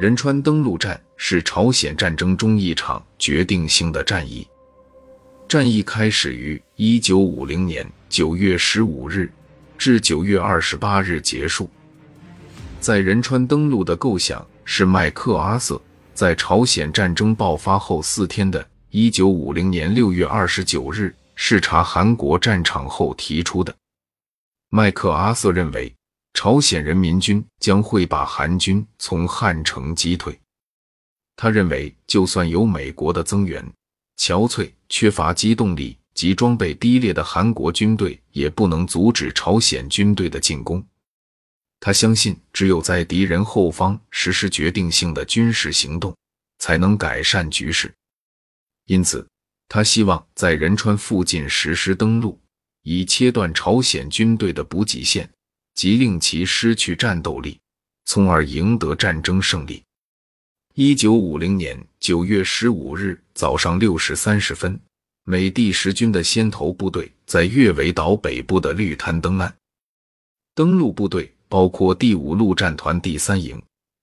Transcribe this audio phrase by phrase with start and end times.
[0.00, 4.48] 仁川登陆战是朝鲜战争中一场决定性的战役。
[5.46, 9.30] 战役开始于一九五零年九月十五日，
[9.76, 11.68] 至九月二十八日结束。
[12.80, 15.78] 在仁川登陆的构想是麦克阿瑟
[16.14, 23.76] 在朝鲜战争爆发后四天的一九五零年六月二十九日视察韩国战场后提出的。
[24.70, 25.94] 麦克阿瑟认为。
[26.42, 30.40] 朝鲜人民军将会把韩军从汉城击退。
[31.36, 33.62] 他认为，就算有美国的增援，
[34.16, 40.82] 憔悴、缺乏机动力及装备低劣的韩国军队也不能阻止朝鲜军队的进攻。
[41.78, 46.16] 他相信，只有在敌人后方实施决定性的军事行动，
[46.58, 47.92] 才能改善局势。
[48.86, 49.28] 因此，
[49.68, 52.40] 他希望在仁川附近实施登陆，
[52.82, 55.30] 以切断朝鲜军队的补给线。
[55.80, 57.58] 即令其失去战斗力，
[58.04, 59.82] 从而赢得战争胜利。
[60.74, 64.78] 一九五零年九月十五日早上六时三十分，
[65.24, 69.56] 美第十军的先头部队在月尾岛北部的绿滩登岸。
[70.54, 73.58] 登陆部队包括第五陆战团第三营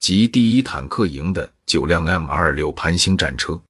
[0.00, 3.60] 及第一坦克营的九辆 M 二六盘星战车，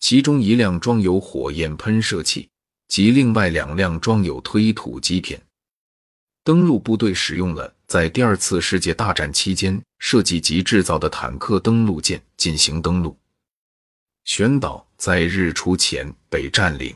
[0.00, 2.48] 其中一辆装有火焰喷射器，
[2.88, 5.40] 及另外两辆装有推土机片。
[6.44, 13.16] 登陆部队使用了在第二次世界大战期间设计及制造的坦克登陆舰进行登陆。
[14.26, 16.94] 全岛在日出前被占领，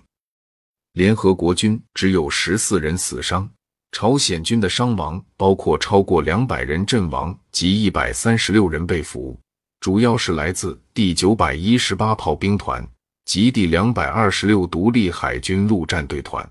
[0.92, 3.48] 联合国军只有十四人死伤，
[3.92, 9.38] 朝鲜军的伤亡包括超过两百人阵亡及一百三十六人被俘，
[9.80, 12.86] 主要是来自第九百一十八炮兵团
[13.24, 16.46] 及第两百二十六独立海军陆战队团。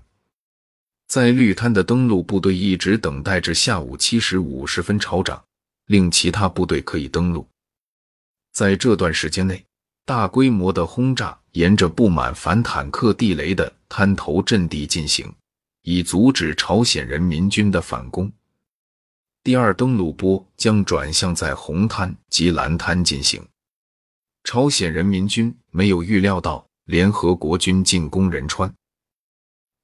[1.08, 5.42] 在绿滩的登陆部队一直等待至下午七时五十分朝长，
[5.86, 7.48] 令其他部队可以登陆。
[8.52, 9.64] 在这段时间内，
[10.04, 15.32] 大规模的轰炸沿着布满反坦克地雷的滩头阵地进行，
[15.82, 18.30] 以阻止朝鲜人民军的反攻。
[19.42, 23.42] 第二登陆波将转向在红滩及蓝滩进行。
[24.44, 28.70] 朝鲜人民军没有预料到联合国军进攻仁川。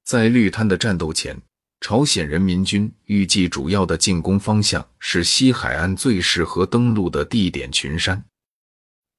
[0.05, 1.35] 在绿滩的战斗前，
[1.81, 8.23] 朝鲜人民军预计主要的进攻方向是西海岸最适合登陆的地点群山。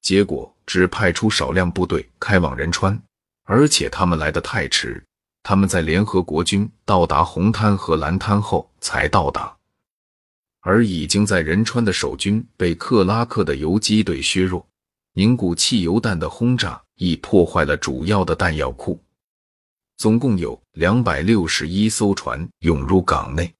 [0.01, 2.97] 结果只派出少量部队开往仁川，
[3.43, 5.03] 而且他们来得太迟，
[5.43, 9.53] 他们在联合国军到达红滩和蓝滩后才到达，
[10.61, 14.65] 而已经在仁川的守军被克拉克的游击队削弱，
[15.15, 18.97] 凝固汽油弹的轰炸亦破坏了主要的弹药库。
[19.97, 23.51] 总共有两百六十一艘船涌入港内，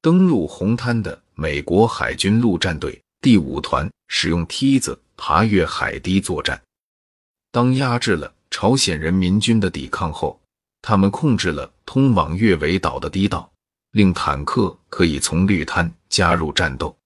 [0.00, 6.60] 登陆红滩的美国海军陆战队第五团使用梯子爬越海堤作战。
[7.50, 10.40] 当压制了朝鲜人民军的抵抗后，
[10.80, 13.52] 他们控制了通往越尾岛的堤道，
[13.90, 16.96] 令坦克可以从绿滩加入战斗。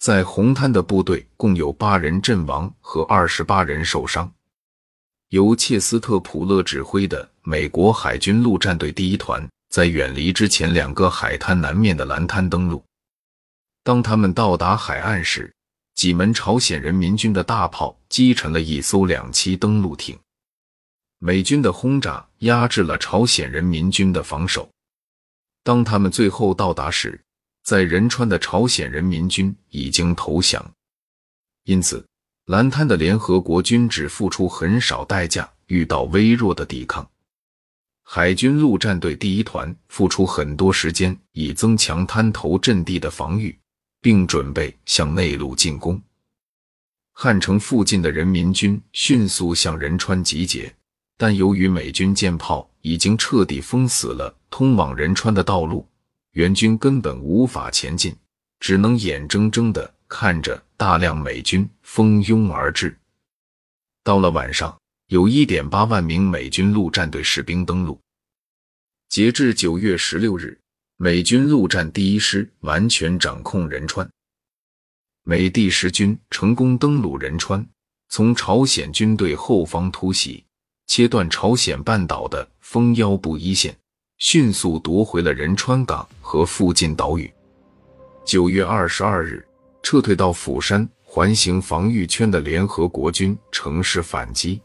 [0.00, 4.30] 在红滩的部队共有八人阵亡和二十八人受伤。
[5.34, 12.80] 由切斯特普勒指挥的美国海军陆战队第一团，在远离之前两个海滩南面的蓝滩登陆。
[13.82, 15.52] 当他们到达海岸时，
[15.96, 20.16] 几门朝鲜人民军的大炮击沉了一艘两栖登陆艇。
[21.18, 24.70] 美军的轰炸压制了朝鲜人民军的防守。
[25.64, 27.20] 当他们最后到达时，
[27.64, 30.64] 在仁川的朝鲜人民军已经投降，
[31.64, 32.06] 因此。
[32.46, 37.08] 蓝滩的联合国军只付出很少代价，遇到微弱的抵抗。
[38.02, 43.58] 海军陆战队第一团付出很多时间，以增强滩头阵地的防御，
[44.02, 45.98] 并准备向内陆进攻。
[47.12, 50.70] 汉城附近的人民军迅速向仁川集结，
[51.16, 55.88] 但由于美军舰炮已经彻底封死了通往仁川的道路，
[56.32, 58.14] 援军根本无法前进，
[58.60, 59.93] 只能眼睁睁的。
[60.08, 62.96] 看着大量美军蜂拥而至，
[64.02, 64.78] 到了晚上，
[65.08, 67.98] 有一点八万名美军陆战队士兵登陆。
[69.08, 70.58] 截至九月十六日，
[70.96, 74.08] 美军陆战第一师完全掌控仁川。
[75.24, 77.66] 美第十军成功登陆仁川，
[78.08, 80.44] 从朝鲜军队后方突袭，
[80.86, 83.76] 切断朝鲜半岛的封腰部一线，
[84.18, 87.32] 迅速夺回了仁川港和附近岛屿。
[88.24, 89.44] 九月二十二日。
[89.84, 94.58] 撤退到釜山环形防御圈的联合国军乘势反击。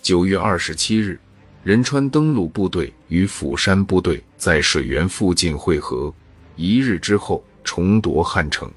[0.00, 1.20] 九月二十七日，
[1.62, 6.12] 仁川登陆部队与釜山部队在水源附近会合。
[6.56, 8.72] 一日之后，重夺汉城。